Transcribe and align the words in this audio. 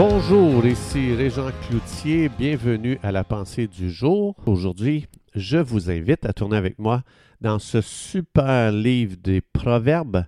Bonjour, 0.00 0.64
ici 0.64 1.12
Régent 1.12 1.50
Cloutier, 1.66 2.28
bienvenue 2.28 3.00
à 3.02 3.10
la 3.10 3.24
pensée 3.24 3.66
du 3.66 3.90
jour. 3.90 4.36
Aujourd'hui, 4.46 5.08
je 5.34 5.56
vous 5.58 5.90
invite 5.90 6.24
à 6.24 6.32
tourner 6.32 6.56
avec 6.56 6.78
moi 6.78 7.02
dans 7.40 7.58
ce 7.58 7.80
super 7.80 8.70
livre 8.70 9.16
des 9.16 9.40
Proverbes 9.40 10.24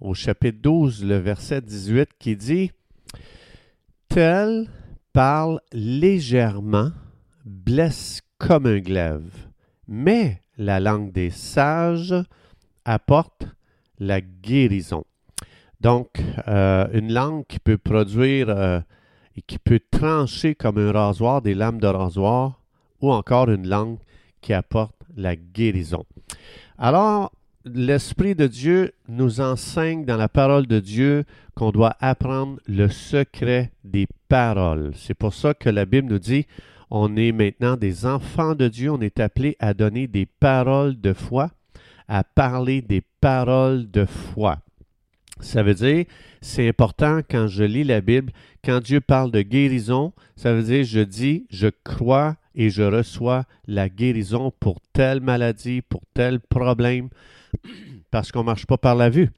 au 0.00 0.14
chapitre 0.14 0.60
12, 0.62 1.04
le 1.04 1.18
verset 1.18 1.60
18 1.60 2.08
qui 2.18 2.36
dit 2.36 2.70
Tel 4.08 4.70
parle 5.12 5.60
légèrement, 5.74 6.90
blesse 7.44 8.22
comme 8.38 8.64
un 8.64 8.78
glaive, 8.78 9.28
mais 9.86 10.40
la 10.56 10.80
langue 10.80 11.12
des 11.12 11.28
sages 11.28 12.14
apporte 12.86 13.44
la 13.98 14.22
guérison. 14.22 15.04
Donc, 15.82 16.08
euh, 16.48 16.88
une 16.94 17.12
langue 17.12 17.44
qui 17.46 17.58
peut 17.58 17.76
produire 17.76 18.48
euh, 18.48 18.80
et 19.36 19.42
qui 19.42 19.58
peut 19.58 19.80
trancher 19.90 20.54
comme 20.54 20.78
un 20.78 20.92
rasoir 20.92 21.42
des 21.42 21.54
lames 21.54 21.80
de 21.80 21.86
rasoir, 21.86 22.60
ou 23.00 23.12
encore 23.12 23.50
une 23.50 23.68
langue 23.68 23.98
qui 24.40 24.52
apporte 24.52 24.94
la 25.16 25.36
guérison. 25.36 26.04
Alors, 26.78 27.32
l'Esprit 27.64 28.34
de 28.34 28.46
Dieu 28.46 28.92
nous 29.08 29.40
enseigne 29.40 30.04
dans 30.04 30.16
la 30.16 30.28
parole 30.28 30.66
de 30.66 30.80
Dieu 30.80 31.24
qu'on 31.54 31.70
doit 31.70 31.96
apprendre 32.00 32.58
le 32.66 32.88
secret 32.88 33.72
des 33.84 34.06
paroles. 34.28 34.92
C'est 34.96 35.14
pour 35.14 35.34
ça 35.34 35.54
que 35.54 35.68
la 35.68 35.84
Bible 35.84 36.08
nous 36.08 36.18
dit, 36.18 36.46
on 36.90 37.16
est 37.16 37.32
maintenant 37.32 37.76
des 37.76 38.04
enfants 38.04 38.54
de 38.54 38.68
Dieu, 38.68 38.90
on 38.90 39.00
est 39.00 39.20
appelé 39.20 39.56
à 39.60 39.74
donner 39.74 40.06
des 40.06 40.26
paroles 40.26 41.00
de 41.00 41.12
foi, 41.12 41.50
à 42.08 42.24
parler 42.24 42.82
des 42.82 43.02
paroles 43.20 43.90
de 43.90 44.04
foi. 44.04 44.58
Ça 45.40 45.62
veut 45.62 45.74
dire, 45.74 46.04
c'est 46.40 46.68
important 46.68 47.20
quand 47.28 47.46
je 47.46 47.64
lis 47.64 47.84
la 47.84 48.00
Bible, 48.00 48.32
quand 48.64 48.80
Dieu 48.80 49.00
parle 49.00 49.30
de 49.30 49.42
guérison, 49.42 50.12
ça 50.36 50.52
veut 50.52 50.62
dire, 50.62 50.84
je 50.84 51.00
dis, 51.00 51.46
je 51.50 51.68
crois 51.84 52.36
et 52.54 52.70
je 52.70 52.82
reçois 52.82 53.44
la 53.66 53.88
guérison 53.88 54.52
pour 54.60 54.80
telle 54.92 55.20
maladie, 55.20 55.82
pour 55.82 56.02
tel 56.14 56.38
problème, 56.40 57.08
parce 58.10 58.30
qu'on 58.30 58.40
ne 58.40 58.46
marche 58.46 58.66
pas 58.66 58.78
par 58.78 58.94
la 58.94 59.10
vue. 59.10 59.30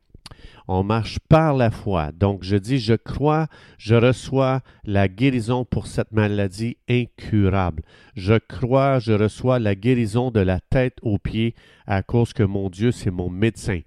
On 0.67 0.83
marche 0.83 1.19
par 1.29 1.55
la 1.55 1.71
foi. 1.71 2.11
Donc, 2.13 2.43
je 2.43 2.57
dis, 2.57 2.79
je 2.79 2.95
crois, 2.95 3.49
je 3.77 3.95
reçois 3.95 4.63
la 4.85 5.09
guérison 5.09 5.65
pour 5.65 5.87
cette 5.87 6.13
maladie 6.13 6.79
incurable. 6.89 7.83
Je 8.17 8.35
crois, 8.35 8.99
je 8.99 9.13
reçois 9.13 9.59
la 9.59 9.75
guérison 9.75 10.31
de 10.31 10.41
la 10.41 10.61
tête 10.61 10.97
aux 11.03 11.19
pieds 11.19 11.55
à 11.87 12.03
cause 12.03 12.33
que 12.33 12.43
mon 12.43 12.71
Dieu, 12.71 12.93
c'est 12.93 13.11
mon 13.11 13.29
médecin. 13.29 13.81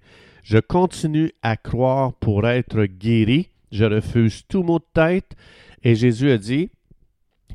Je 0.48 0.56
continue 0.56 1.30
à 1.42 1.58
croire 1.58 2.14
pour 2.14 2.48
être 2.48 2.84
guéri. 2.84 3.50
Je 3.70 3.84
refuse 3.84 4.46
tout 4.48 4.62
mot 4.62 4.78
de 4.78 4.84
tête. 4.94 5.36
Et 5.82 5.94
Jésus 5.94 6.30
a 6.30 6.38
dit 6.38 6.70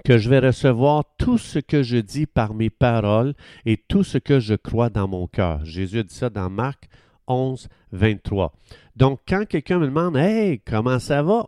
que 0.06 0.20
je 0.20 0.30
vais 0.30 0.38
recevoir 0.38 1.04
tout 1.18 1.40
ce 1.40 1.58
que 1.58 1.82
je 1.82 1.98
dis 1.98 2.28
par 2.28 2.54
mes 2.54 2.70
paroles 2.70 3.34
et 3.66 3.78
tout 3.78 4.04
ce 4.04 4.20
que 4.20 4.40
je 4.40 4.54
crois 4.54 4.92
dans 4.92 5.08
mon 5.08 5.26
cœur. 5.26 5.66
Jésus 5.66 5.98
a 5.98 6.04
dit 6.04 6.14
ça 6.14 6.30
dans 6.30 6.52
Marc 6.52 6.88
11, 7.26 7.68
23. 7.94 8.54
Donc, 8.96 9.22
quand 9.28 9.48
quelqu'un 9.48 9.80
me 9.80 9.88
demande 9.88 10.16
Hey, 10.16 10.60
comment 10.60 11.00
ça 11.00 11.24
va? 11.24 11.48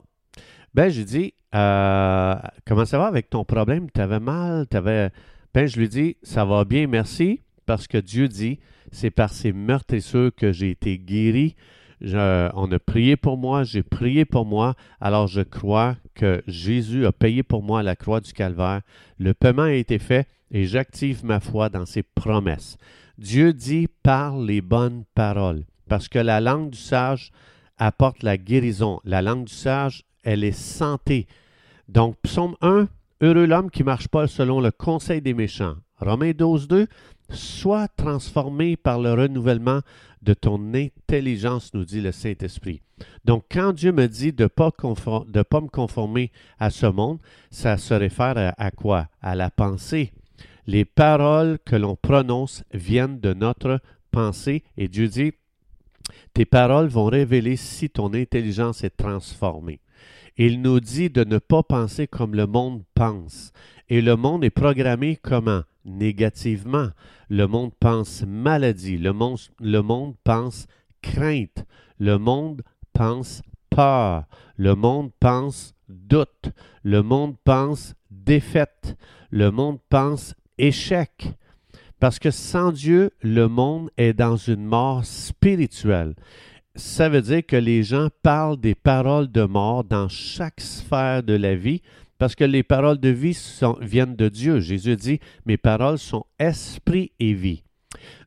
Ben, 0.74 0.90
je 0.90 1.04
dis 1.04 1.36
euh, 1.54 2.36
Comment 2.66 2.86
ça 2.86 2.98
va 2.98 3.06
avec 3.06 3.30
ton 3.30 3.46
problème? 3.46 3.92
Tu 3.94 4.02
avais 4.02 4.20
mal? 4.20 4.66
Avais... 4.74 5.12
Ben, 5.54 5.68
je 5.68 5.78
lui 5.78 5.90
dis 5.90 6.18
Ça 6.24 6.44
va 6.44 6.66
bien, 6.66 6.88
merci, 6.88 7.42
parce 7.68 7.86
que 7.86 8.00
Dieu 8.00 8.28
dit 8.28 8.58
c'est 8.92 9.12
par 9.12 9.32
ces 9.32 9.54
meurtrissures 9.54 10.32
que 10.36 10.52
j'ai 10.52 10.72
été 10.72 10.98
guéri. 10.98 11.56
on 12.02 12.72
a 12.72 12.80
prié 12.80 13.16
pour 13.16 13.38
moi, 13.38 13.64
j'ai 13.64 13.84
prié 13.84 14.26
pour 14.26 14.46
moi, 14.46 14.76
alors 15.02 15.28
je 15.28 15.42
crois 15.42 15.96
que 16.14 16.44
Jésus 16.48 17.06
a 17.06 17.12
payé 17.12 17.44
pour 17.44 17.64
moi 17.64 17.84
la 17.84 17.96
croix 17.96 18.22
du 18.22 18.34
calvaire. 18.34 18.82
Le 19.20 19.34
paiement 19.34 19.64
a 19.64 19.74
été 19.74 20.00
fait 20.00 20.28
et 20.52 20.66
j'active 20.66 21.26
ma 21.26 21.40
foi 21.40 21.70
dans 21.70 21.86
ses 21.86 22.04
promesses. 22.04 22.78
Dieu 23.18 23.54
dit 23.54 23.88
parle 24.04 24.46
les 24.46 24.62
bonnes 24.62 25.06
paroles, 25.16 25.64
parce 25.88 26.08
que 26.08 26.20
la 26.20 26.42
langue 26.42 26.72
du 26.72 26.78
sage 26.78 27.32
apporte 27.78 28.24
la 28.24 28.38
guérison. 28.38 29.00
La 29.04 29.22
langue 29.22 29.46
du 29.46 29.54
sage, 29.54 30.04
elle 30.24 30.44
est 30.44 30.52
santé. 30.52 31.28
Donc, 31.88 32.18
psaume 32.24 32.56
1, 32.62 32.88
heureux 33.22 33.46
l'homme 33.46 33.70
qui 33.70 33.82
ne 33.82 33.86
marche 33.86 34.08
pas 34.08 34.28
selon 34.28 34.60
le 34.60 34.72
conseil 34.72 35.22
des 35.22 35.34
méchants. 35.34 35.76
Romains 36.00 36.32
12, 36.32 36.68
2, 36.68 36.88
Sois 37.30 37.88
transformé 37.88 38.78
par 38.78 39.00
le 39.00 39.14
renouvellement 39.14 39.82
de 40.22 40.34
ton 40.34 40.74
intelligence, 40.74 41.74
nous 41.74 41.86
dit 41.86 42.02
le 42.02 42.12
Saint-Esprit. 42.12 42.82
Donc, 43.26 43.46
quand 43.52 43.74
Dieu 43.74 43.92
me 43.92 44.08
dit 44.08 44.32
de 44.32 44.44
ne 44.44 44.48
pas, 44.48 44.72
me 45.62 45.68
conformer 45.68 46.32
à 46.60 46.70
ce 46.70 46.86
monde, 46.86 47.20
ça 47.52 47.78
se 47.78 47.94
réfère 47.94 48.38
à, 48.38 48.54
à 48.58 48.72
quoi? 48.72 49.08
À 49.22 49.36
la 49.36 49.50
pensée. 49.50 50.12
Les 50.68 50.86
paroles 50.86 51.60
que 51.64 51.76
l'on 51.76 51.96
prononce 51.96 52.64
viennent 52.74 53.20
de 53.20 53.34
notre 53.34 53.80
pensée 54.12 54.64
et 54.78 54.88
Dieu 54.88 55.08
dit, 55.08 55.34
tes 56.34 56.46
paroles 56.46 56.88
vont 56.88 57.06
révéler 57.06 57.56
si 57.56 57.90
ton 57.90 58.14
intelligence 58.14 58.84
est 58.84 58.98
transformée. 58.98 59.80
Il 60.38 60.62
nous 60.62 60.80
dit 60.80 61.10
de 61.10 61.24
ne 61.24 61.38
pas 61.38 61.64
penser 61.64 62.08
comme 62.08 62.36
le 62.36 62.46
monde 62.46 62.84
pense. 62.94 63.54
Et 63.90 64.02
le 64.02 64.16
monde 64.16 64.44
est 64.44 64.50
programmé 64.50 65.18
comment? 65.22 65.62
Négativement. 65.86 66.90
Le 67.30 67.48
monde 67.48 67.72
pense 67.80 68.24
maladie. 68.28 68.98
Le 68.98 69.14
monde, 69.14 69.38
le 69.60 69.82
monde 69.82 70.16
pense 70.24 70.68
crainte. 71.02 71.66
Le 72.00 72.18
monde 72.18 72.62
pense 72.94 73.42
peur. 73.70 74.26
Le 74.58 74.76
monde 74.76 75.12
pense 75.20 75.74
doute. 75.88 76.52
Le 76.84 77.04
monde 77.04 77.36
pense 77.44 77.94
défaite. 78.10 78.98
Le 79.30 79.52
monde 79.52 79.80
pense 79.90 80.34
échec. 80.58 81.32
Parce 82.00 82.20
que 82.20 82.32
sans 82.32 82.72
Dieu, 82.72 83.12
le 83.22 83.48
monde 83.48 83.90
est 83.98 84.14
dans 84.14 84.36
une 84.36 84.66
mort 84.66 85.06
spirituelle. 85.06 86.16
Ça 86.76 87.08
veut 87.08 87.22
dire 87.22 87.46
que 87.46 87.56
les 87.56 87.84
gens 87.84 88.10
parlent 88.22 88.60
des 88.60 88.76
paroles 88.76 89.32
de 89.32 89.44
mort 89.44 89.86
dans 89.86 90.10
chaque 90.10 90.60
sphère 90.60 91.24
de 91.24 91.34
la 91.34 91.56
vie, 91.56 91.82
parce 92.18 92.36
que 92.36 92.44
les 92.44 92.64
paroles 92.64 93.00
de 93.00 93.10
vie 93.10 93.38
viennent 93.82 94.16
de 94.16 94.30
Dieu. 94.30 94.60
Jésus 94.60 94.96
dit, 94.96 95.20
mes 95.46 95.58
paroles 95.58 95.98
sont 95.98 96.26
esprit 96.40 97.12
et 97.20 97.34
vie. 97.34 97.64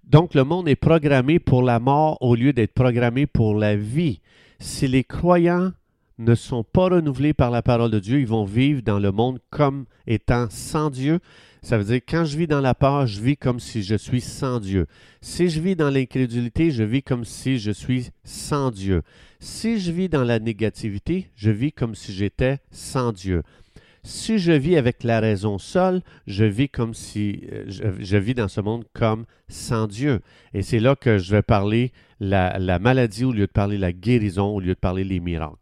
Donc 0.04 0.34
le 0.34 0.44
monde 0.44 0.68
est 0.68 0.76
programmé 0.76 1.38
pour 1.38 1.62
la 1.62 1.80
mort 1.80 2.16
au 2.20 2.34
lieu 2.34 2.52
d'être 2.52 2.72
programmé 2.72 3.26
pour 3.26 3.54
la 3.54 3.76
vie. 3.76 4.20
Si 4.58 4.88
les 4.88 5.04
croyants 5.04 5.72
ne 6.18 6.34
sont 6.34 6.64
pas 6.64 6.88
renouvelés 6.88 7.34
par 7.34 7.50
la 7.50 7.62
parole 7.62 7.90
de 7.90 7.98
Dieu, 7.98 8.20
ils 8.20 8.26
vont 8.26 8.44
vivre 8.44 8.82
dans 8.82 8.98
le 8.98 9.12
monde 9.12 9.38
comme 9.50 9.84
étant 10.06 10.46
sans 10.50 10.90
Dieu. 10.90 11.20
Ça 11.62 11.76
veut 11.76 11.84
dire 11.84 12.00
quand 12.08 12.24
je 12.24 12.38
vis 12.38 12.46
dans 12.46 12.60
la 12.60 12.74
peur, 12.74 13.06
je 13.06 13.20
vis 13.20 13.36
comme 13.36 13.60
si 13.60 13.82
je 13.82 13.96
suis 13.96 14.20
sans 14.20 14.60
Dieu. 14.60 14.86
Si 15.20 15.48
je 15.48 15.60
vis 15.60 15.76
dans 15.76 15.90
l'incrédulité, 15.90 16.70
je 16.70 16.84
vis 16.84 17.02
comme 17.02 17.24
si 17.24 17.58
je 17.58 17.70
suis 17.70 18.10
sans 18.24 18.70
Dieu. 18.70 19.02
Si 19.40 19.78
je 19.78 19.92
vis 19.92 20.08
dans 20.08 20.24
la 20.24 20.38
négativité, 20.38 21.30
je 21.36 21.50
vis 21.50 21.72
comme 21.72 21.94
si 21.94 22.12
j'étais 22.12 22.58
sans 22.70 23.12
Dieu. 23.12 23.42
Si 24.08 24.38
je 24.38 24.52
vis 24.52 24.78
avec 24.78 25.04
la 25.04 25.20
raison 25.20 25.58
seule, 25.58 26.00
je 26.26 26.46
vis 26.46 26.70
comme 26.70 26.94
si 26.94 27.42
euh, 27.52 27.64
je, 27.68 28.16
vis 28.16 28.32
dans 28.32 28.48
ce 28.48 28.62
monde 28.62 28.86
comme 28.94 29.26
sans 29.48 29.86
Dieu. 29.86 30.20
Et 30.54 30.62
c'est 30.62 30.80
là 30.80 30.96
que 30.96 31.18
je 31.18 31.30
vais 31.30 31.42
parler 31.42 31.92
la, 32.18 32.58
la 32.58 32.78
maladie 32.78 33.26
au 33.26 33.32
lieu 33.32 33.46
de 33.46 33.52
parler 33.52 33.76
la 33.76 33.92
guérison, 33.92 34.46
au 34.46 34.60
lieu 34.60 34.72
de 34.72 34.80
parler 34.80 35.04
les 35.04 35.20
miracles. 35.20 35.56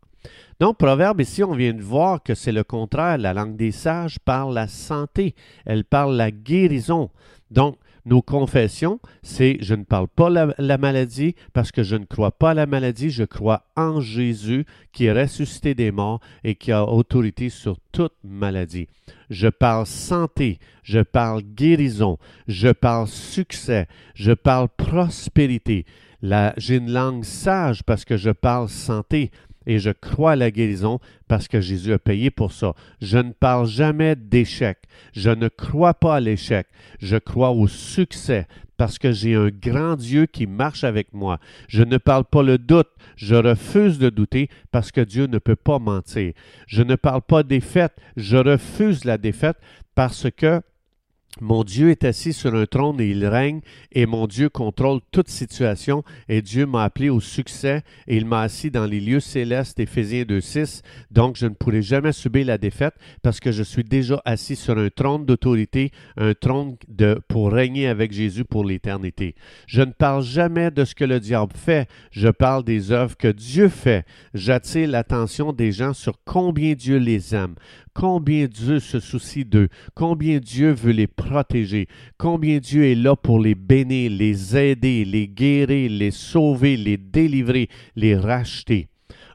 Donc, 0.60 0.78
Proverbe, 0.78 1.22
ici, 1.22 1.42
on 1.42 1.56
vient 1.56 1.72
de 1.72 1.82
voir 1.82 2.22
que 2.22 2.36
c'est 2.36 2.52
le 2.52 2.62
contraire. 2.62 3.18
La 3.18 3.34
langue 3.34 3.56
des 3.56 3.72
sages 3.72 4.20
parle 4.20 4.54
la 4.54 4.68
santé, 4.68 5.34
elle 5.64 5.84
parle 5.84 6.14
la 6.14 6.30
guérison. 6.30 7.10
Donc, 7.50 7.76
nos 8.06 8.22
confessions, 8.22 9.00
c'est 9.22 9.58
je 9.60 9.74
ne 9.74 9.84
parle 9.84 10.08
pas 10.08 10.30
la, 10.30 10.54
la 10.58 10.78
maladie 10.78 11.34
parce 11.52 11.72
que 11.72 11.82
je 11.82 11.96
ne 11.96 12.04
crois 12.04 12.30
pas 12.30 12.52
à 12.52 12.54
la 12.54 12.66
maladie, 12.66 13.10
je 13.10 13.24
crois 13.24 13.64
en 13.76 14.00
Jésus 14.00 14.64
qui 14.92 15.06
est 15.06 15.12
ressuscité 15.12 15.74
des 15.74 15.90
morts 15.90 16.20
et 16.44 16.54
qui 16.54 16.72
a 16.72 16.86
autorité 16.88 17.50
sur 17.50 17.78
toute 17.92 18.14
maladie. 18.24 18.86
Je 19.28 19.48
parle 19.48 19.86
santé, 19.86 20.58
je 20.82 21.00
parle 21.00 21.42
guérison, 21.42 22.18
je 22.46 22.68
parle 22.68 23.08
succès, 23.08 23.88
je 24.14 24.32
parle 24.32 24.68
prospérité. 24.68 25.84
J'ai 26.56 26.76
une 26.76 26.90
langue 26.90 27.24
sage 27.24 27.82
parce 27.82 28.04
que 28.04 28.16
je 28.16 28.30
parle 28.30 28.68
santé 28.68 29.30
et 29.66 29.78
je 29.78 29.90
crois 29.90 30.32
à 30.32 30.36
la 30.36 30.50
guérison 30.50 31.00
parce 31.28 31.48
que 31.48 31.60
Jésus 31.60 31.92
a 31.92 31.98
payé 31.98 32.30
pour 32.30 32.52
ça. 32.52 32.74
Je 33.00 33.18
ne 33.18 33.32
parle 33.32 33.66
jamais 33.66 34.16
d'échec. 34.16 34.78
Je 35.12 35.30
ne 35.30 35.48
crois 35.48 35.94
pas 35.94 36.16
à 36.16 36.20
l'échec. 36.20 36.66
Je 37.00 37.16
crois 37.16 37.50
au 37.50 37.66
succès 37.66 38.46
parce 38.76 38.98
que 38.98 39.12
j'ai 39.12 39.34
un 39.34 39.48
grand 39.48 39.96
Dieu 39.96 40.26
qui 40.26 40.46
marche 40.46 40.84
avec 40.84 41.12
moi. 41.12 41.38
Je 41.68 41.82
ne 41.82 41.96
parle 41.96 42.24
pas 42.24 42.42
le 42.42 42.58
doute. 42.58 42.90
Je 43.16 43.34
refuse 43.34 43.98
de 43.98 44.10
douter 44.10 44.48
parce 44.70 44.92
que 44.92 45.00
Dieu 45.00 45.26
ne 45.26 45.38
peut 45.38 45.56
pas 45.56 45.78
mentir. 45.78 46.32
Je 46.66 46.82
ne 46.82 46.94
parle 46.94 47.22
pas 47.22 47.42
défaite. 47.42 47.96
Je 48.16 48.36
refuse 48.36 49.04
la 49.04 49.18
défaite 49.18 49.56
parce 49.94 50.28
que 50.30 50.60
Mon 51.42 51.64
Dieu 51.64 51.90
est 51.90 52.04
assis 52.04 52.32
sur 52.32 52.54
un 52.54 52.64
trône 52.64 52.98
et 52.98 53.10
il 53.10 53.26
règne, 53.26 53.60
et 53.92 54.06
mon 54.06 54.26
Dieu 54.26 54.48
contrôle 54.48 55.00
toute 55.10 55.28
situation, 55.28 56.02
et 56.30 56.40
Dieu 56.40 56.64
m'a 56.64 56.84
appelé 56.84 57.10
au 57.10 57.20
succès, 57.20 57.82
et 58.08 58.16
il 58.16 58.24
m'a 58.24 58.40
assis 58.40 58.70
dans 58.70 58.86
les 58.86 59.00
lieux 59.00 59.20
célestes, 59.20 59.78
Éphésiens 59.78 60.22
2.6, 60.22 60.80
donc 61.10 61.36
je 61.36 61.44
ne 61.44 61.52
pourrai 61.52 61.82
jamais 61.82 62.12
subir 62.12 62.46
la 62.46 62.56
défaite, 62.56 62.94
parce 63.20 63.38
que 63.38 63.52
je 63.52 63.62
suis 63.62 63.84
déjà 63.84 64.22
assis 64.24 64.56
sur 64.56 64.78
un 64.78 64.88
trône 64.88 65.26
d'autorité, 65.26 65.90
un 66.16 66.32
trône 66.32 66.76
de, 66.88 67.20
pour 67.28 67.52
régner 67.52 67.86
avec 67.86 68.12
Jésus 68.12 68.46
pour 68.46 68.64
l'éternité. 68.64 69.34
Je 69.66 69.82
ne 69.82 69.92
parle 69.92 70.22
jamais 70.22 70.70
de 70.70 70.86
ce 70.86 70.94
que 70.94 71.04
le 71.04 71.20
diable 71.20 71.52
fait, 71.54 71.86
je 72.12 72.28
parle 72.28 72.64
des 72.64 72.92
œuvres 72.92 73.14
que 73.14 73.28
Dieu 73.28 73.68
fait. 73.68 74.06
J'attire 74.32 74.88
l'attention 74.88 75.52
des 75.52 75.70
gens 75.70 75.92
sur 75.92 76.14
combien 76.24 76.72
Dieu 76.72 76.96
les 76.96 77.34
aime, 77.34 77.56
combien 77.92 78.46
Dieu 78.46 78.78
se 78.78 79.00
soucie 79.00 79.44
d'eux, 79.44 79.68
combien 79.94 80.38
Dieu 80.38 80.72
veut 80.72 80.92
les 80.92 81.06
protéger, 81.16 81.88
combien 82.18 82.58
Dieu 82.58 82.84
est 82.84 82.94
là 82.94 83.16
pour 83.16 83.40
les 83.40 83.54
bénir, 83.54 84.10
les 84.10 84.56
aider, 84.56 85.04
les 85.04 85.26
guérir, 85.26 85.90
les 85.90 86.10
sauver, 86.10 86.76
les 86.76 86.96
délivrer, 86.96 87.68
les 87.96 88.14
racheter. 88.14 88.88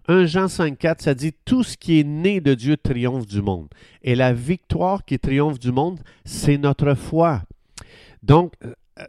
1 0.08 0.26
Jean 0.26 0.46
5,4, 0.46 1.02
ça 1.02 1.14
dit 1.14 1.34
Tout 1.46 1.64
ce 1.64 1.78
qui 1.78 2.00
est 2.00 2.04
né 2.04 2.42
de 2.42 2.54
Dieu 2.54 2.78
triomphe 2.78 3.28
du 3.28 3.42
monde. 3.42 3.68
Et 4.04 4.16
la 4.16 4.34
victoire 4.34 5.06
qui 5.06 5.20
triomphe 5.20 5.60
du 5.60 5.72
monde, 5.72 6.00
c'est 6.26 6.58
notre 6.58 6.96
foi. 6.96 7.44
Donc, 8.24 8.54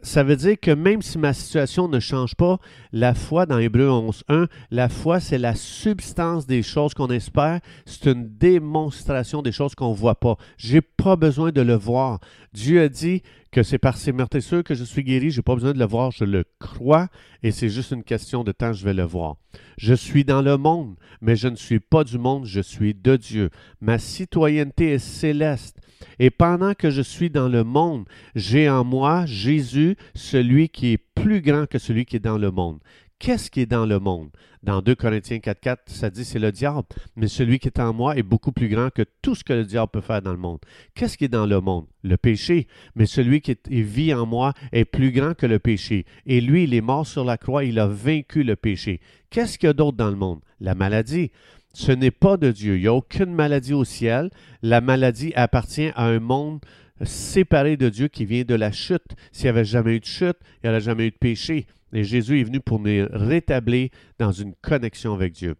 ça 0.01 0.23
veut 0.23 0.37
dire 0.37 0.59
que 0.59 0.71
même 0.71 1.01
si 1.01 1.17
ma 1.17 1.33
situation 1.33 1.87
ne 1.87 1.99
change 1.99 2.35
pas, 2.35 2.57
la 2.91 3.13
foi 3.13 3.45
dans 3.45 3.59
Hébreu 3.59 3.87
11.1, 3.87 4.47
la 4.71 4.89
foi, 4.89 5.19
c'est 5.19 5.37
la 5.37 5.55
substance 5.55 6.47
des 6.47 6.63
choses 6.63 6.93
qu'on 6.93 7.09
espère, 7.09 7.59
c'est 7.85 8.11
une 8.11 8.29
démonstration 8.37 9.41
des 9.41 9.51
choses 9.51 9.75
qu'on 9.75 9.91
ne 9.91 9.95
voit 9.95 10.19
pas. 10.19 10.37
Je 10.57 10.75
n'ai 10.75 10.81
pas 10.81 11.15
besoin 11.15 11.51
de 11.51 11.61
le 11.61 11.75
voir. 11.75 12.19
Dieu 12.53 12.81
a 12.81 12.87
dit 12.87 13.23
que 13.51 13.61
c'est 13.61 13.77
par 13.77 13.97
ses 13.97 14.13
meurtrissures 14.13 14.63
que 14.63 14.73
je 14.73 14.83
suis 14.83 15.03
guéri, 15.03 15.31
je 15.31 15.39
n'ai 15.39 15.43
pas 15.43 15.53
besoin 15.53 15.73
de 15.73 15.79
le 15.79 15.85
voir, 15.85 16.11
je 16.11 16.23
le 16.23 16.45
crois 16.59 17.09
et 17.43 17.51
c'est 17.51 17.69
juste 17.69 17.91
une 17.91 18.03
question 18.03 18.43
de 18.43 18.51
temps, 18.51 18.73
je 18.73 18.85
vais 18.85 18.93
le 18.93 19.03
voir. 19.03 19.35
Je 19.77 19.93
suis 19.93 20.23
dans 20.23 20.41
le 20.41 20.57
monde, 20.57 20.95
mais 21.21 21.35
je 21.35 21.49
ne 21.49 21.55
suis 21.55 21.79
pas 21.79 22.03
du 22.03 22.17
monde, 22.17 22.45
je 22.45 22.61
suis 22.61 22.93
de 22.95 23.15
Dieu. 23.17 23.49
Ma 23.81 23.99
citoyenneté 23.99 24.93
est 24.93 24.99
céleste. 24.99 25.77
Et 26.19 26.29
pendant 26.29 26.73
que 26.73 26.89
je 26.89 27.01
suis 27.01 27.29
dans 27.29 27.49
le 27.49 27.63
monde, 27.63 28.05
j'ai 28.35 28.69
en 28.69 28.83
moi 28.83 29.25
Jésus, 29.25 29.95
celui 30.15 30.69
qui 30.69 30.93
est 30.93 30.97
plus 30.97 31.41
grand 31.41 31.67
que 31.67 31.79
celui 31.79 32.05
qui 32.05 32.17
est 32.17 32.19
dans 32.19 32.37
le 32.37 32.51
monde. 32.51 32.79
Qu'est-ce 33.19 33.49
qui 33.49 33.61
est 33.61 33.65
dans 33.65 33.85
le 33.85 33.99
monde? 33.99 34.31
Dans 34.63 34.81
2 34.81 34.95
Corinthiens 34.95 35.37
4.4, 35.37 35.77
ça 35.87 36.09
dit 36.09 36.25
c'est 36.25 36.39
le 36.39 36.51
diable, 36.51 36.87
mais 37.15 37.27
celui 37.27 37.59
qui 37.59 37.67
est 37.67 37.79
en 37.79 37.93
moi 37.93 38.17
est 38.17 38.23
beaucoup 38.23 38.51
plus 38.51 38.67
grand 38.67 38.89
que 38.89 39.03
tout 39.21 39.33
ce 39.35 39.43
que 39.43 39.53
le 39.53 39.63
diable 39.63 39.91
peut 39.91 40.01
faire 40.01 40.21
dans 40.21 40.31
le 40.31 40.37
monde. 40.37 40.59
Qu'est-ce 40.93 41.17
qui 41.17 41.25
est 41.25 41.29
dans 41.29 41.45
le 41.45 41.61
monde? 41.61 41.85
Le 42.01 42.17
péché, 42.17 42.67
mais 42.95 43.05
celui 43.05 43.39
qui 43.39 43.55
vit 43.69 44.13
en 44.13 44.25
moi 44.25 44.53
est 44.71 44.85
plus 44.85 45.11
grand 45.11 45.35
que 45.35 45.45
le 45.45 45.59
péché. 45.59 46.05
Et 46.25 46.41
lui, 46.41 46.63
il 46.63 46.73
est 46.73 46.81
mort 46.81 47.07
sur 47.07 47.23
la 47.23 47.37
croix, 47.37 47.63
il 47.63 47.79
a 47.79 47.87
vaincu 47.87 48.43
le 48.43 48.55
péché. 48.57 48.99
Qu'est-ce 49.29 49.57
qu'il 49.57 49.67
y 49.67 49.69
a 49.69 49.73
d'autre 49.73 49.97
dans 49.97 50.09
le 50.09 50.17
monde? 50.17 50.39
La 50.59 50.75
maladie 50.75 51.31
ce 51.73 51.91
n'est 51.91 52.11
pas 52.11 52.37
de 52.37 52.51
Dieu. 52.51 52.75
Il 52.75 52.81
n'y 52.81 52.87
a 52.87 52.93
aucune 52.93 53.33
maladie 53.33 53.73
au 53.73 53.83
ciel. 53.83 54.29
La 54.61 54.81
maladie 54.81 55.33
appartient 55.35 55.91
à 55.95 56.05
un 56.05 56.19
monde 56.19 56.59
séparé 57.03 57.77
de 57.77 57.89
Dieu 57.89 58.07
qui 58.07 58.25
vient 58.25 58.43
de 58.43 58.55
la 58.55 58.71
chute. 58.71 59.15
S'il 59.31 59.45
n'y 59.45 59.49
avait 59.49 59.65
jamais 59.65 59.95
eu 59.95 59.99
de 59.99 60.05
chute, 60.05 60.37
il 60.63 60.67
n'y 60.67 60.69
aurait 60.69 60.81
jamais 60.81 61.07
eu 61.07 61.11
de 61.11 61.17
péché. 61.17 61.65
Et 61.91 62.03
Jésus 62.03 62.39
est 62.39 62.43
venu 62.43 62.59
pour 62.59 62.79
nous 62.79 63.07
rétablir 63.11 63.89
dans 64.19 64.31
une 64.31 64.53
connexion 64.61 65.13
avec 65.13 65.33
Dieu. 65.33 65.55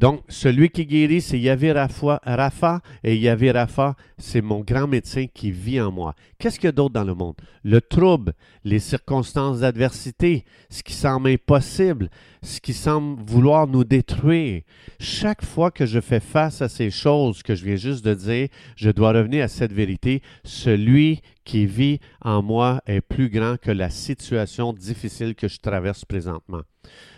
Donc, 0.00 0.22
celui 0.30 0.70
qui 0.70 0.86
guérit, 0.86 1.20
c'est 1.20 1.38
Yahvé 1.38 1.72
Rapha, 1.72 2.80
et 3.04 3.18
Yahvé 3.18 3.50
Rapha, 3.50 3.96
c'est 4.16 4.40
mon 4.40 4.60
grand 4.60 4.86
médecin 4.86 5.26
qui 5.26 5.50
vit 5.50 5.78
en 5.78 5.92
moi. 5.92 6.14
Qu'est-ce 6.38 6.58
qu'il 6.58 6.68
y 6.68 6.70
a 6.70 6.72
d'autre 6.72 6.94
dans 6.94 7.04
le 7.04 7.12
monde? 7.12 7.34
Le 7.64 7.82
trouble, 7.82 8.32
les 8.64 8.78
circonstances 8.78 9.60
d'adversité, 9.60 10.46
ce 10.70 10.82
qui 10.82 10.94
semble 10.94 11.28
impossible, 11.28 12.08
ce 12.42 12.60
qui 12.60 12.72
semble 12.72 13.22
vouloir 13.26 13.66
nous 13.66 13.84
détruire. 13.84 14.62
Chaque 14.98 15.44
fois 15.44 15.70
que 15.70 15.84
je 15.84 16.00
fais 16.00 16.20
face 16.20 16.62
à 16.62 16.70
ces 16.70 16.90
choses 16.90 17.42
que 17.42 17.54
je 17.54 17.66
viens 17.66 17.76
juste 17.76 18.02
de 18.02 18.14
dire, 18.14 18.48
je 18.76 18.88
dois 18.88 19.12
revenir 19.12 19.44
à 19.44 19.48
cette 19.48 19.74
vérité. 19.74 20.22
Celui 20.44 21.20
qui 21.44 21.66
vit 21.66 22.00
en 22.22 22.42
moi 22.42 22.80
est 22.86 23.00
plus 23.00 23.28
grand 23.28 23.56
que 23.58 23.70
la 23.70 23.90
situation 23.90 24.72
difficile 24.72 25.34
que 25.34 25.48
je 25.48 25.60
traverse 25.60 26.04
présentement. 26.04 26.62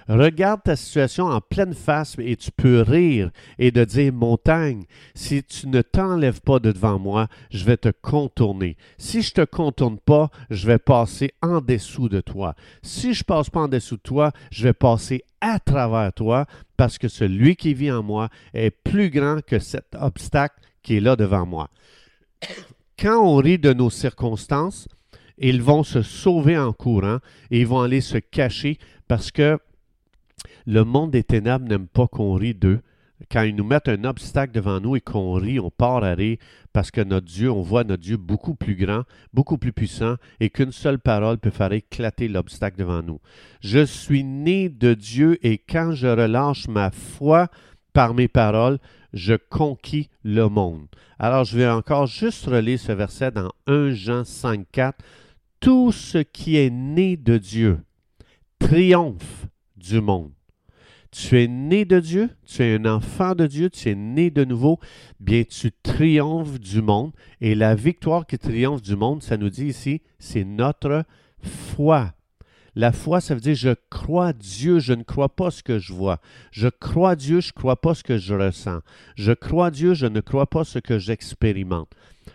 Regarde 0.09 0.63
ta 0.65 0.77
situation 0.77 1.27
en 1.27 1.41
pleine 1.41 1.75
face 1.75 2.17
et 2.19 2.37
tu 2.37 2.51
peux 2.51 2.83
rire 2.83 3.31
et 3.59 3.71
de 3.71 3.85
dire 3.85 4.13
montagne, 4.13 4.85
si 5.15 5.45
tu 5.45 5.69
ne 5.69 5.81
t'enlèves 5.81 6.41
pas 6.41 6.59
de 6.59 6.73
devant 6.73 6.99
moi, 6.99 7.29
je 7.51 7.65
vais 7.65 7.77
te 7.77 7.89
contourner. 7.89 8.77
Si 8.99 9.23
je 9.23 9.33
te 9.33 9.45
contourne 9.45 9.99
pas, 9.99 10.31
je 10.51 10.67
vais 10.67 10.79
passer 10.79 11.33
en 11.41 11.61
dessous 11.61 12.09
de 12.09 12.21
toi. 12.21 12.55
Si 12.83 13.15
je 13.15 13.23
passe 13.23 13.51
pas 13.51 13.61
en 13.61 13.69
dessous 13.69 13.97
de 13.97 14.03
toi, 14.03 14.33
je 14.51 14.65
vais 14.65 14.73
passer 14.73 15.23
à 15.41 15.59
travers 15.61 16.13
toi 16.13 16.47
parce 16.77 16.99
que 16.99 17.09
celui 17.09 17.57
qui 17.57 17.75
vit 17.75 17.93
en 17.93 18.03
moi 18.03 18.29
est 18.55 18.71
plus 18.71 19.11
grand 19.11 19.41
que 19.45 19.59
cet 19.59 19.95
obstacle 19.99 20.57
qui 20.83 20.97
est 20.97 21.01
là 21.01 21.15
devant 21.15 21.47
moi. 21.47 21.71
Quand 22.99 23.23
on 23.23 23.37
rit 23.37 23.59
de 23.59 23.73
nos 23.73 23.91
circonstances, 23.91 24.89
ils 25.39 25.63
vont 25.63 25.83
se 25.83 26.03
sauver 26.03 26.57
en 26.57 26.73
courant 26.73 27.19
et 27.51 27.61
ils 27.61 27.67
vont 27.67 27.81
aller 27.81 28.01
se 28.01 28.19
cacher 28.19 28.79
parce 29.09 29.31
que 29.31 29.59
le 30.67 30.85
monde 30.85 31.11
des 31.11 31.25
ténèbres 31.25 31.67
n'aime 31.67 31.89
pas 31.89 32.07
qu'on 32.07 32.35
rit 32.35 32.55
d'eux. 32.55 32.81
Quand 33.31 33.43
ils 33.43 33.55
nous 33.55 33.65
mettent 33.65 33.89
un 33.89 34.05
obstacle 34.05 34.53
devant 34.53 34.81
nous 34.81 34.97
et 34.97 35.01
qu'on 35.01 35.35
rit, 35.35 35.61
on 35.61 35.71
part 35.71 36.03
à 36.03 36.15
rire 36.15 36.39
parce 36.73 36.91
que 36.91 37.01
notre 37.01 37.27
Dieu, 37.27 37.51
on 37.51 37.63
voit 37.63 37.85
notre 37.85 38.03
Dieu 38.03 38.17
beaucoup 38.17 38.55
plus 38.55 38.75
grand, 38.75 39.03
beaucoup 39.33 39.59
plus 39.59 39.73
puissant 39.73 40.17
et 40.41 40.51
qu'une 40.51 40.73
seule 40.73 40.99
parole 40.99 41.39
peut 41.39 41.51
faire 41.51 41.73
éclater 41.73 42.29
l'obstacle 42.29 42.79
devant 42.79 43.03
nous. 43.03 43.21
Je 43.61 43.85
suis 43.85 44.25
né 44.25 44.69
de 44.69 44.95
Dieu 44.95 45.39
et 45.47 45.59
quand 45.59 45.93
je 45.93 46.09
relâche 46.09 46.69
ma 46.69 46.91
foi 46.91 47.49
par 47.93 48.15
mes 48.15 48.29
paroles, 48.29 48.79
je 49.13 49.35
conquis 49.35 50.09
le 50.23 50.49
monde. 50.49 50.87
Alors 51.19 51.45
je 51.45 51.57
vais 51.57 51.69
encore 51.69 52.07
juste 52.07 52.47
relire 52.47 52.79
ce 52.79 52.93
verset 52.93 53.31
dans 53.31 53.53
1 53.67 53.91
Jean 53.91 54.25
5, 54.25 54.67
4. 54.73 54.99
Tout 55.61 55.93
ce 55.93 56.19
qui 56.19 56.57
est 56.57 56.71
né 56.71 57.17
de 57.17 57.39
Dieu 57.39 57.81
triomphe 58.59 59.47
du 59.77 60.01
monde. 60.01 60.33
Tu 61.11 61.43
es 61.43 61.47
né 61.47 61.85
de 61.85 62.01
Dieu, 62.01 62.31
tu 62.47 62.63
es 62.63 62.75
un 62.75 62.87
enfant 62.87 63.35
de 63.35 63.47
Dieu, 63.47 63.69
tu 63.69 63.91
es 63.91 63.95
né 63.95 64.31
de 64.31 64.45
nouveau, 64.45 64.81
bien 65.21 65.45
tu 65.45 65.71
triomphes 65.71 66.59
du 66.59 66.81
monde. 66.81 67.13
Et 67.43 67.55
la 67.55 67.75
victoire 67.75 68.27
qui 68.27 68.39
triomphe 68.39 68.81
du 68.81 68.97
monde, 68.97 69.23
ça 69.23 69.37
nous 69.37 69.51
dit 69.51 69.67
ici, 69.67 70.01
c'est 70.19 70.45
notre 70.45 71.05
foi. 71.43 72.15
La 72.75 72.93
foi, 72.93 73.21
ça 73.21 73.35
veut 73.35 73.41
dire 73.41 73.55
je 73.55 73.75
crois 73.91 74.33
Dieu, 74.33 74.79
je 74.79 74.95
ne 74.95 75.03
crois 75.03 75.29
pas 75.29 75.51
ce 75.51 75.63
que 75.63 75.79
je 75.79 75.93
vois. 75.93 76.21
Je 76.51 76.69
crois 76.69 77.17
Dieu, 77.17 77.41
je 77.41 77.49
ne 77.49 77.61
crois 77.61 77.81
pas 77.81 77.95
ce 77.95 78.03
que 78.03 78.17
je 78.17 78.35
ressens. 78.35 78.81
Je 79.17 79.33
crois 79.33 79.71
Dieu, 79.71 79.93
je 79.93 80.07
ne 80.07 80.21
crois 80.21 80.47
pas 80.47 80.65
ce 80.65 80.79
que 80.79 80.99
j'expérimente. 80.99 81.91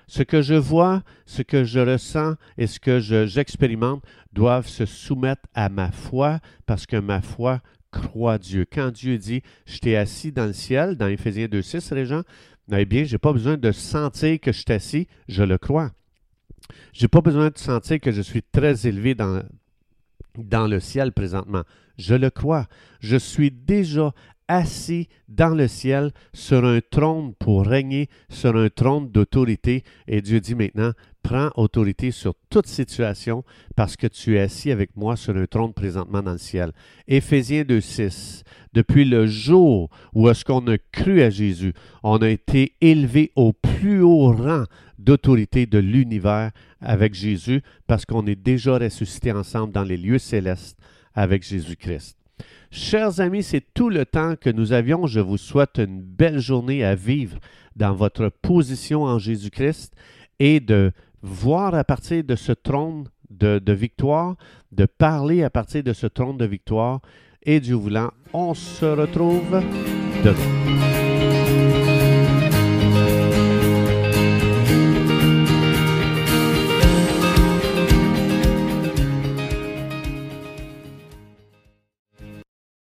Ce 0.08 0.22
que 0.22 0.41
je 0.41 0.53
vois, 0.53 1.01
ce 1.25 1.41
que 1.41 1.63
je 1.63 1.79
ressens 1.79 2.36
et 2.58 2.67
ce 2.67 2.79
que 2.79 3.00
j'expérimente 3.00 4.03
doivent 4.32 4.67
se 4.67 4.86
soumettre 4.86 5.41
à 5.56 5.70
ma 5.70 5.91
foi 5.91 6.39
parce 6.67 6.86
que 6.86 6.98
ma 6.98 7.22
foi 7.22 7.62
croit 7.91 8.38
Dieu. 8.38 8.65
Quand 8.72 8.91
Dieu 8.91 9.17
dit 9.17 9.41
Je 9.65 9.79
t'ai 9.79 9.98
assis 9.98 10.32
dans 10.32 10.46
le 10.46 10.53
ciel, 10.53 10.98
dans 10.98 11.08
Éphésiens 11.08 11.48
2.6, 11.48 11.96
les 11.96 12.06
gens, 12.06 12.22
eh 12.72 12.86
bien, 12.86 13.06
je 13.06 13.13
n'ai 13.13 13.17
pas 13.17 13.34
besoin 13.34 13.58
de 13.58 13.72
sentir 13.72 14.39
que 14.39 14.51
je 14.51 14.60
suis 14.60 14.74
assis, 14.74 15.08
je 15.27 15.41
le 15.41 15.58
crois. 15.58 15.91
Je 16.94 17.03
n'ai 17.03 17.08
pas 17.08 17.22
besoin 17.22 17.50
de 17.50 17.58
sentir 17.58 18.00
que 18.00 18.12
je 18.12 18.22
suis 18.22 18.44
très 18.44 18.88
élevé 18.88 19.15
dans, 19.15 19.41
dans 20.38 20.67
le 20.67 20.79
ciel 20.79 21.12
présentement. 21.12 21.63
Je 21.98 22.15
le 22.15 22.29
crois. 22.29 22.67
Je 23.00 23.17
suis 23.17 23.51
déjà 23.51 24.13
assis 24.48 25.10
dans 25.27 25.53
le 25.53 25.67
ciel 25.67 26.12
sur 26.34 26.63
un 26.65 26.79
trône 26.79 27.34
pour 27.36 27.65
régner 27.65 28.10
sur 28.29 28.56
un 28.56 28.70
trône 28.70 29.10
d'autorité. 29.12 29.84
Et 30.08 30.22
Dieu 30.22 30.39
dit 30.39 30.56
maintenant, 30.56 30.91
prends 31.27 31.50
autorité 31.55 32.12
sur 32.12 32.36
toute 32.50 32.67
situation 32.67 33.43
parce 33.75 33.98
que 33.98 34.07
tu 34.07 34.38
es 34.38 34.39
assis 34.39 34.72
avec 34.72 34.96
moi 34.96 35.17
sur 35.17 35.36
un 35.36 35.46
trône 35.46 35.74
présentement 35.74 36.22
dans 36.22 36.31
le 36.31 36.38
ciel. 36.38 36.72
Éphésiens 37.05 37.63
2.6. 37.63 38.43
Depuis 38.72 39.03
le 39.03 39.27
jour 39.27 39.89
où 40.13 40.29
est-ce 40.29 40.46
qu'on 40.46 40.65
a 40.67 40.77
cru 40.93 41.22
à 41.22 41.29
Jésus, 41.29 41.74
on 42.01 42.19
a 42.19 42.29
été 42.29 42.75
élevé 42.79 43.34
au 43.36 43.51
plus 43.51 44.01
haut 44.01 44.31
rang 44.31 44.63
d'autorité 45.00 45.65
de 45.65 45.79
l'univers 45.79 46.51
avec 46.79 47.13
Jésus 47.13 47.62
parce 47.88 48.05
qu'on 48.05 48.25
est 48.25 48.41
déjà 48.41 48.77
ressuscité 48.77 49.34
ensemble 49.34 49.74
dans 49.74 49.84
les 49.84 49.98
lieux 49.98 50.19
célestes 50.19 50.77
avec 51.13 51.43
Jésus-Christ. 51.43 52.17
Chers 52.72 53.19
amis, 53.19 53.43
c'est 53.43 53.74
tout 53.74 53.89
le 53.89 54.05
temps 54.05 54.36
que 54.39 54.50
nous 54.50 54.72
avions. 54.72 55.07
Je 55.07 55.19
vous 55.19 55.38
souhaite 55.38 55.77
une 55.77 56.01
belle 56.01 56.39
journée 56.39 56.86
à 56.86 56.96
vivre 56.96 57.38
dans 57.75 57.93
votre 57.93 58.29
position 58.29 59.03
en 59.03 59.19
Jésus-Christ 59.19 59.93
et 60.39 60.60
de 60.60 60.91
voir 61.27 61.75
à 61.75 61.84
partir 61.84 62.24
de 62.24 62.36
ce 62.36 62.51
trône 62.51 63.10
de, 63.29 63.74
victoire, 63.74 64.36
de 64.72 64.86
parler 64.86 65.43
à 65.43 65.50
partir 65.50 65.84
de 65.84 65.93
ce 65.93 66.07
trône 66.07 66.38
de 66.38 66.46
victoire. 66.46 67.01
Et 67.43 67.60
Dieu 67.60 67.75
voulant, 67.75 68.12
on 68.34 68.53
se 68.53 68.86
retrouve 68.86 69.62
demain. 70.24 70.97